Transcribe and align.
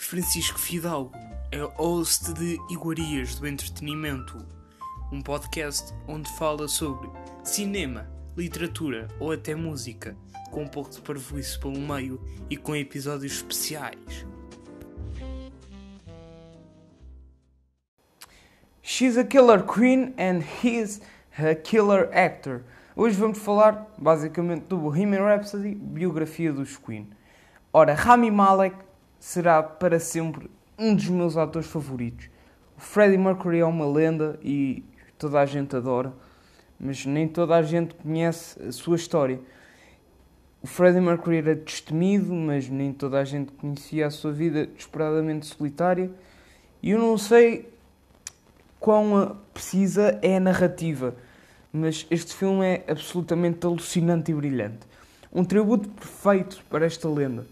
Francisco 0.00 0.58
Fidalgo 0.58 1.12
é 1.52 1.58
host 1.76 2.32
de 2.32 2.58
Iguarias 2.70 3.38
do 3.38 3.46
Entretenimento, 3.46 4.44
um 5.12 5.20
podcast 5.20 5.94
onde 6.08 6.28
fala 6.38 6.66
sobre 6.66 7.08
cinema, 7.44 8.10
literatura 8.34 9.08
ou 9.20 9.30
até 9.30 9.54
música, 9.54 10.16
com 10.50 10.62
um 10.62 10.66
pouco 10.66 10.90
de 10.90 11.02
parvoíce 11.02 11.60
pelo 11.60 11.78
meio 11.78 12.18
e 12.48 12.56
com 12.56 12.74
episódios 12.74 13.34
especiais. 13.34 14.26
She's 18.82 19.18
a 19.18 19.24
killer 19.24 19.62
queen 19.62 20.14
and 20.18 20.42
he's 20.64 21.02
a 21.38 21.54
killer 21.54 22.08
actor. 22.12 22.62
Hoje 22.96 23.16
vamos 23.16 23.38
falar 23.38 23.86
basicamente 23.98 24.64
do 24.64 24.78
Bohemian 24.78 25.22
Rhapsody, 25.22 25.74
biografia 25.74 26.52
dos 26.52 26.78
Queen. 26.78 27.10
Ora, 27.72 27.94
Rami 27.94 28.30
Malek 28.30 28.89
será 29.20 29.62
para 29.62 30.00
sempre 30.00 30.50
um 30.78 30.94
dos 30.94 31.08
meus 31.08 31.36
atores 31.36 31.68
favoritos. 31.68 32.30
O 32.76 32.80
Freddie 32.80 33.18
Mercury 33.18 33.58
é 33.58 33.64
uma 33.64 33.86
lenda 33.86 34.40
e 34.42 34.82
toda 35.18 35.38
a 35.38 35.44
gente 35.44 35.76
adora, 35.76 36.12
mas 36.80 37.04
nem 37.04 37.28
toda 37.28 37.54
a 37.54 37.62
gente 37.62 37.94
conhece 37.94 38.60
a 38.62 38.72
sua 38.72 38.96
história. 38.96 39.38
O 40.62 40.66
Freddie 40.66 41.00
Mercury 41.00 41.36
era 41.36 41.54
destemido, 41.54 42.32
mas 42.32 42.68
nem 42.68 42.92
toda 42.92 43.20
a 43.20 43.24
gente 43.24 43.52
conhecia 43.52 44.06
a 44.06 44.10
sua 44.10 44.32
vida 44.32 44.66
desesperadamente 44.66 45.46
solitária. 45.46 46.10
E 46.82 46.90
eu 46.90 46.98
não 46.98 47.18
sei 47.18 47.70
quão 48.78 49.36
precisa 49.52 50.18
é 50.22 50.38
a 50.38 50.40
narrativa, 50.40 51.14
mas 51.70 52.06
este 52.10 52.34
filme 52.34 52.64
é 52.64 52.84
absolutamente 52.88 53.66
alucinante 53.66 54.32
e 54.32 54.34
brilhante. 54.34 54.80
Um 55.30 55.44
tributo 55.44 55.88
perfeito 55.90 56.64
para 56.70 56.86
esta 56.86 57.08
lenda. 57.08 57.46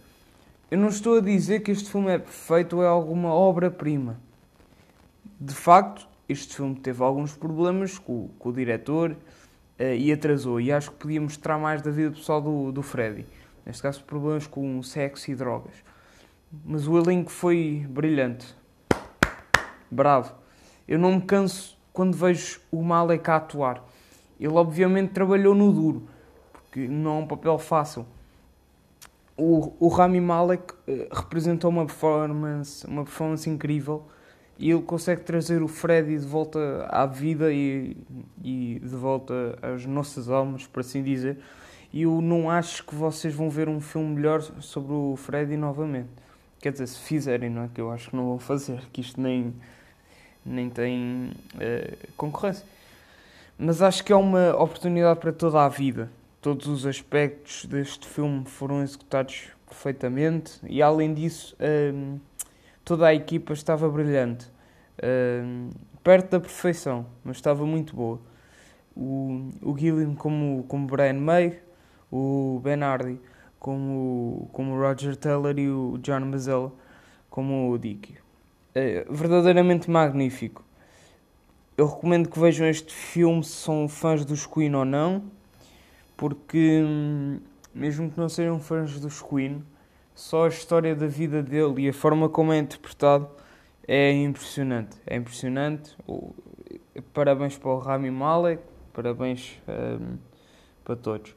Eu 0.71 0.77
não 0.77 0.89
estou 0.89 1.17
a 1.17 1.21
dizer 1.21 1.61
que 1.61 1.71
este 1.71 1.91
filme 1.91 2.11
é 2.11 2.19
perfeito 2.19 2.77
ou 2.77 2.83
é 2.83 2.87
alguma 2.87 3.33
obra-prima. 3.33 4.21
De 5.41 5.55
facto, 5.55 6.07
este 6.29 6.57
filme 6.57 6.75
teve 6.75 7.03
alguns 7.03 7.35
problemas 7.35 7.99
com, 7.99 8.29
com 8.39 8.51
o 8.51 8.53
diretor 8.53 9.13
uh, 9.13 9.83
e 9.83 10.13
atrasou. 10.13 10.61
E 10.61 10.71
acho 10.71 10.91
que 10.91 10.99
podia 10.99 11.23
mostrar 11.23 11.57
mais 11.57 11.81
da 11.81 11.91
vida 11.91 12.11
pessoal 12.11 12.43
do, 12.43 12.71
do 12.71 12.83
Freddy. 12.83 13.25
Neste 13.65 13.81
caso, 13.81 14.05
problemas 14.05 14.47
com 14.47 14.83
sexo 14.83 15.31
e 15.31 15.35
drogas. 15.35 15.73
Mas 16.67 16.87
o 16.87 16.99
elenco 16.99 17.31
foi 17.31 17.87
brilhante. 17.89 18.55
Bravo. 19.91 20.35
Eu 20.87 20.99
não 20.99 21.13
me 21.13 21.23
canso 21.23 21.79
quando 21.95 22.15
vejo 22.15 22.61
o 22.71 22.83
Malek 22.83 23.31
a 23.31 23.37
atuar. 23.37 23.83
Ele, 24.39 24.53
obviamente, 24.53 25.15
trabalhou 25.15 25.55
no 25.55 25.73
duro, 25.73 26.09
porque 26.53 26.87
não 26.87 27.17
é 27.17 27.21
um 27.21 27.27
papel 27.27 27.59
fácil 27.59 28.05
o, 29.39 29.73
o 29.79 29.89
Rami 29.89 30.21
Malek 30.21 30.75
uh, 30.75 31.15
representou 31.15 31.71
uma 31.71 31.87
performance, 31.87 32.85
uma 32.87 33.05
performance 33.05 33.49
incrível 33.49 34.05
e 34.59 34.71
ele 34.71 34.83
consegue 34.83 35.23
trazer 35.23 35.63
o 35.63 35.69
Freddy 35.69 36.19
de 36.19 36.27
volta 36.27 36.87
à 36.91 37.07
vida 37.07 37.53
e, 37.53 37.97
e 38.43 38.81
de 38.83 38.97
volta 38.97 39.57
às 39.63 39.87
nossas 39.87 40.29
almas, 40.29 40.67
por 40.67 40.81
assim 40.81 41.01
dizer. 41.01 41.39
E 41.93 42.03
eu 42.03 42.21
não 42.21 42.51
acho 42.51 42.85
que 42.85 42.95
vocês 42.95 43.33
vão 43.33 43.49
ver 43.49 43.69
um 43.69 43.81
filme 43.81 44.17
melhor 44.17 44.43
sobre 44.61 44.93
o 44.93 45.15
Freddy 45.17 45.57
novamente. 45.57 46.09
Quer 46.61 46.73
dizer, 46.73 46.89
se 46.89 46.99
fizerem, 46.99 47.49
não 47.49 47.63
é? 47.63 47.69
Que 47.73 47.81
eu 47.81 47.93
acho 47.93 48.11
que 48.11 48.17
não 48.17 48.27
vão 48.27 48.39
fazer, 48.41 48.83
que 48.93 49.01
isto 49.01 49.21
nem, 49.21 49.55
nem 50.45 50.69
tem 50.69 51.31
uh, 51.55 52.09
concorrência. 52.17 52.67
Mas 53.57 53.81
acho 53.81 54.05
que 54.05 54.13
é 54.13 54.17
uma 54.17 54.51
oportunidade 54.57 55.21
para 55.21 55.33
toda 55.33 55.65
a 55.65 55.69
vida 55.69 56.11
todos 56.41 56.67
os 56.67 56.87
aspectos 56.87 57.65
deste 57.65 58.07
filme 58.07 58.45
foram 58.47 58.83
executados 58.83 59.49
perfeitamente 59.67 60.61
e 60.67 60.83
além 60.83 61.13
disso 61.13 61.57
um, 61.95 62.19
toda 62.85 63.07
a 63.07 63.15
equipa 63.15 63.53
estava 63.53 63.89
brilhante. 63.89 64.47
Um, 65.03 65.71
perto 66.03 66.31
da 66.31 66.41
perfeição 66.41 67.07
mas 67.25 67.37
estava 67.37 67.67
muito 67.67 67.95
boa. 67.95 68.21
O, 68.97 69.51
o 69.63 69.77
Gilliam 69.77 70.15
como, 70.15 70.65
como 70.69 70.87
Brian 70.87 71.15
May 71.15 71.61
o 72.11 72.61
Ben 72.63 72.83
Hardy 72.83 73.21
como, 73.59 74.49
como 74.53 74.79
Roger 74.79 75.17
Taylor 75.17 75.59
e 75.59 75.69
o 75.69 75.99
John 75.99 76.21
Mazzella 76.21 76.73
como 77.29 77.71
o 77.71 77.79
Dick. 77.79 78.15
É 78.75 79.05
verdadeiramente 79.11 79.91
magnífico. 79.91 80.65
Eu 81.77 81.87
recomendo 81.87 82.29
que 82.29 82.39
vejam 82.39 82.67
este 82.67 82.93
filme 82.93 83.45
se 83.45 83.53
são 83.53 83.89
fãs 83.89 84.25
dos 84.25 84.47
Queen 84.47 84.75
ou 84.75 84.85
não 84.85 85.38
porque 86.19 86.83
hum, 86.85 87.41
mesmo 87.73 88.11
que 88.11 88.19
não 88.19 88.29
sejam 88.29 88.59
fãs 88.59 88.99
dos 89.01 89.23
Queen, 89.23 89.65
só 90.15 90.47
a 90.47 90.49
história 90.49 90.95
da 90.97 91.07
vida 91.07 91.43
dele 91.43 91.83
e 91.83 91.89
a 91.89 91.93
forma 91.93 92.29
como 92.29 92.53
é 92.53 92.59
interpretado 92.59 93.31
é 93.87 94.13
impressionante. 94.13 94.97
É 95.07 95.17
impressionante. 95.17 95.97
Parabéns 97.15 97.57
para 97.57 97.71
o 97.71 97.79
Rami 97.79 98.11
Malek, 98.11 98.61
parabéns 98.93 99.63
um, 99.69 100.19
para 100.85 100.97
todos. 100.97 101.37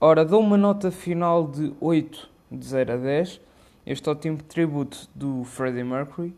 Ora, 0.00 0.24
dou 0.24 0.40
uma 0.40 0.56
nota 0.56 0.92
final 0.92 1.48
de 1.48 1.74
8 1.80 2.30
de 2.52 2.66
0 2.66 2.92
a 2.92 2.96
10. 2.96 3.40
Este 3.84 4.08
o 4.08 4.14
tempo 4.14 4.42
de 4.42 4.48
tributo 4.48 5.08
do 5.12 5.42
Freddie 5.42 5.82
Mercury 5.82 6.34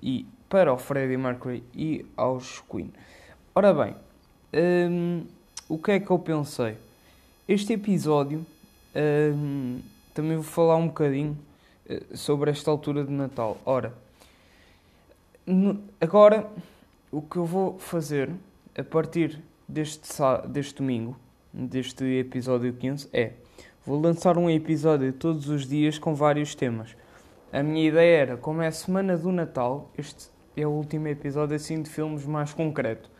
e 0.00 0.24
para 0.48 0.72
o 0.72 0.78
Freddie 0.78 1.16
Mercury 1.16 1.64
e 1.74 2.06
aos 2.16 2.60
Queen. 2.70 2.92
Ora 3.54 3.74
bem, 3.74 3.96
um, 4.54 5.26
o 5.68 5.78
que 5.78 5.90
é 5.90 6.00
que 6.00 6.10
eu 6.10 6.18
pensei? 6.20 6.78
Este 7.48 7.72
episódio 7.72 8.44
hum, 9.34 9.80
também 10.12 10.34
vou 10.34 10.44
falar 10.44 10.76
um 10.76 10.88
bocadinho 10.88 11.34
eh, 11.88 12.02
sobre 12.12 12.50
esta 12.50 12.70
altura 12.70 13.02
de 13.02 13.10
Natal. 13.10 13.56
Ora, 13.64 13.94
no, 15.46 15.82
agora 15.98 16.46
o 17.10 17.22
que 17.22 17.38
eu 17.38 17.46
vou 17.46 17.78
fazer 17.78 18.30
a 18.76 18.84
partir 18.84 19.40
deste, 19.66 20.06
deste 20.46 20.74
domingo, 20.74 21.16
deste 21.50 22.04
episódio 22.18 22.70
15, 22.74 23.08
é 23.14 23.32
vou 23.86 23.98
lançar 23.98 24.36
um 24.36 24.50
episódio 24.50 25.10
todos 25.14 25.48
os 25.48 25.66
dias 25.66 25.98
com 25.98 26.14
vários 26.14 26.54
temas. 26.54 26.94
A 27.50 27.62
minha 27.62 27.88
ideia 27.88 28.18
era, 28.18 28.36
como 28.36 28.60
é 28.60 28.66
a 28.66 28.72
semana 28.72 29.16
do 29.16 29.32
Natal, 29.32 29.90
este 29.96 30.28
é 30.54 30.66
o 30.66 30.70
último 30.70 31.08
episódio 31.08 31.56
assim 31.56 31.80
de 31.80 31.88
filmes 31.88 32.26
mais 32.26 32.52
concreto. 32.52 33.10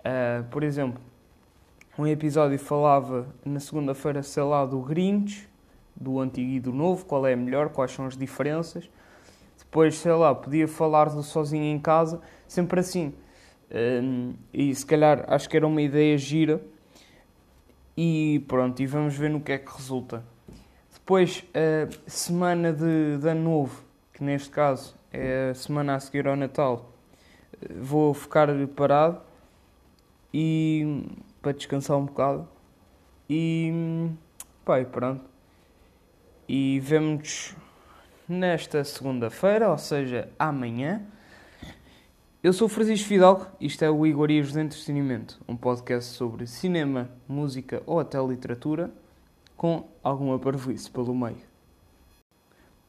Uh, 0.00 0.42
por 0.50 0.64
exemplo, 0.64 1.00
um 1.98 2.06
episódio 2.06 2.58
falava 2.58 3.26
na 3.44 3.60
segunda-feira, 3.60 4.22
sei 4.22 4.42
lá, 4.42 4.64
do 4.64 4.80
Grinch, 4.80 5.48
do 5.94 6.18
antigo 6.20 6.50
e 6.50 6.60
do 6.60 6.72
novo, 6.72 7.04
qual 7.04 7.26
é 7.26 7.36
melhor, 7.36 7.68
quais 7.68 7.92
são 7.92 8.06
as 8.06 8.16
diferenças. 8.16 8.88
Depois, 9.58 9.96
sei 9.96 10.12
lá, 10.12 10.34
podia 10.34 10.66
falar 10.66 11.10
do 11.10 11.22
sozinho 11.22 11.64
em 11.64 11.78
casa, 11.78 12.20
sempre 12.48 12.80
assim. 12.80 13.12
Um, 13.70 14.34
e 14.52 14.74
se 14.74 14.84
calhar 14.84 15.24
acho 15.28 15.48
que 15.48 15.56
era 15.56 15.66
uma 15.66 15.82
ideia 15.82 16.16
gira. 16.16 16.62
E 17.96 18.42
pronto, 18.48 18.80
e 18.80 18.86
vamos 18.86 19.14
ver 19.14 19.28
no 19.28 19.40
que 19.40 19.52
é 19.52 19.58
que 19.58 19.70
resulta. 19.70 20.24
Depois, 20.92 21.44
a 21.54 22.10
semana 22.10 22.72
de, 22.72 23.18
de 23.18 23.28
ano 23.28 23.42
novo, 23.42 23.84
que 24.14 24.24
neste 24.24 24.48
caso 24.48 24.94
é 25.12 25.50
a 25.50 25.54
semana 25.54 25.94
a 25.94 26.00
seguir 26.00 26.26
ao 26.26 26.36
Natal, 26.36 26.90
vou 27.76 28.14
ficar 28.14 28.48
parado 28.68 29.20
e 30.32 31.04
para 31.42 31.52
descansar 31.52 31.98
um 31.98 32.06
bocado. 32.06 32.48
E 33.28 34.10
pá, 34.64 34.82
pronto. 34.84 35.24
E 36.48 36.80
vemos 36.80 37.54
nesta 38.28 38.84
segunda-feira, 38.84 39.68
ou 39.68 39.78
seja, 39.78 40.28
amanhã. 40.38 41.02
Eu 42.42 42.52
sou 42.52 42.68
Francisco 42.68 43.08
Fidalgo, 43.08 43.46
isto 43.60 43.84
é 43.84 43.90
o 43.90 44.04
Iguarias 44.04 44.52
do 44.52 44.60
Entretenimento, 44.60 45.40
um 45.48 45.56
podcast 45.56 46.12
sobre 46.14 46.46
cinema, 46.46 47.08
música 47.28 47.82
ou 47.86 48.00
até 48.00 48.20
literatura, 48.20 48.90
com 49.56 49.86
alguma 50.02 50.38
parvoíce 50.40 50.90
pelo 50.90 51.14
meio. 51.14 51.52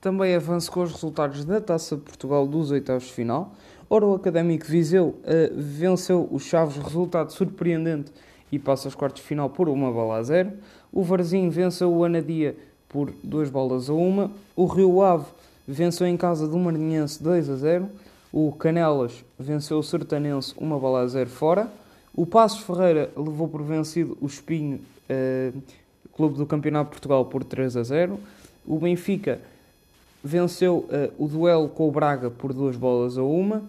Também 0.01 0.35
avanço 0.35 0.71
com 0.71 0.81
os 0.81 0.91
resultados 0.91 1.45
da 1.45 1.61
Taça 1.61 1.95
de 1.95 2.01
Portugal 2.01 2.47
dos 2.47 2.71
oitavos 2.71 3.03
de 3.03 3.13
final. 3.13 3.53
Ora, 3.87 4.05
o 4.07 4.15
Académico 4.15 4.65
Viseu 4.65 5.09
uh, 5.09 5.21
venceu 5.55 6.27
os 6.31 6.43
Chaves, 6.43 6.77
resultado 6.77 7.31
surpreendente 7.31 8.11
e 8.53 8.59
passa 8.59 8.87
aos 8.87 8.93
quartos 8.93 9.23
de 9.23 9.27
final 9.27 9.49
por 9.49 9.67
uma 9.67 9.91
bola 9.91 10.17
a 10.17 10.23
zero. 10.23 10.53
O 10.91 11.01
Varzim 11.01 11.49
venceu 11.49 11.91
o 11.91 12.03
Anadia 12.03 12.55
por 12.87 13.11
duas 13.23 13.49
bolas 13.49 13.89
a 13.89 13.93
uma. 13.93 14.29
O 14.55 14.67
Rio 14.67 15.01
Ave 15.01 15.25
venceu 15.67 16.05
em 16.05 16.15
casa 16.15 16.47
do 16.47 16.55
Marinhense 16.59 17.21
2 17.23 17.49
a 17.49 17.55
0. 17.55 17.89
O 18.31 18.51
Canelas 18.51 19.25
venceu 19.39 19.79
o 19.79 19.83
Sertanense 19.83 20.53
uma 20.55 20.77
bola 20.77 20.99
a 20.99 21.07
zero 21.07 21.31
fora. 21.31 21.67
O 22.13 22.27
Passos 22.27 22.59
Ferreira 22.59 23.09
levou 23.17 23.47
por 23.47 23.63
vencido 23.63 24.15
o 24.21 24.27
Espinho, 24.27 24.79
eh, 25.09 25.51
clube 26.15 26.37
do 26.37 26.45
Campeonato 26.45 26.91
de 26.91 26.91
Portugal, 26.91 27.25
por 27.25 27.43
3 27.43 27.75
a 27.75 27.81
0. 27.81 28.19
O 28.67 28.77
Benfica 28.77 29.41
venceu 30.23 30.87
eh, 30.91 31.09
o 31.17 31.27
duelo 31.27 31.69
com 31.69 31.89
o 31.89 31.91
Braga 31.91 32.29
por 32.29 32.53
duas 32.53 32.77
bolas 32.77 33.17
a 33.17 33.23
uma. 33.23 33.63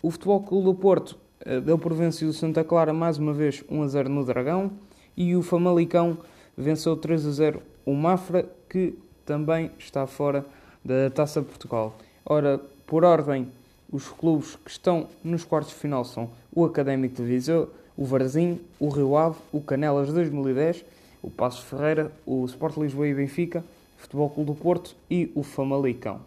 O 0.00 0.08
Futebol 0.12 0.40
Clube 0.40 0.66
do 0.66 0.74
Porto 0.74 1.23
deu 1.64 1.78
por 1.78 1.92
vencido 1.92 2.30
o 2.30 2.34
Santa 2.34 2.64
Clara 2.64 2.92
mais 2.92 3.18
uma 3.18 3.32
vez 3.32 3.62
1 3.68 3.82
a 3.82 3.88
0 3.88 4.08
no 4.08 4.24
Dragão 4.24 4.70
e 5.16 5.36
o 5.36 5.42
Famalicão 5.42 6.16
venceu 6.56 6.96
3 6.96 7.26
a 7.26 7.30
0 7.30 7.62
o 7.84 7.94
Mafra, 7.94 8.48
que 8.68 8.98
também 9.26 9.70
está 9.78 10.06
fora 10.06 10.44
da 10.84 11.10
Taça 11.10 11.42
Portugal. 11.42 11.96
Ora, 12.24 12.60
por 12.86 13.04
ordem, 13.04 13.48
os 13.92 14.08
clubes 14.08 14.56
que 14.56 14.70
estão 14.70 15.06
nos 15.22 15.44
quartos 15.44 15.72
de 15.72 15.78
final 15.78 16.04
são 16.04 16.30
o 16.52 16.64
Académico 16.64 17.16
de 17.16 17.22
Viseu, 17.22 17.70
o 17.96 18.04
Varzim, 18.04 18.60
o 18.80 18.88
Rio 18.88 19.16
Ave, 19.16 19.36
o 19.52 19.60
Canelas 19.60 20.12
2010, 20.12 20.84
o 21.22 21.30
Passos 21.30 21.64
Ferreira, 21.64 22.10
o 22.26 22.44
Sport 22.46 22.76
Lisboa 22.78 23.06
e 23.06 23.14
Benfica, 23.14 23.64
o 23.98 24.02
Futebol 24.02 24.30
Clube 24.30 24.50
do 24.52 24.56
Porto 24.56 24.96
e 25.10 25.30
o 25.34 25.42
Famalicão. 25.42 26.20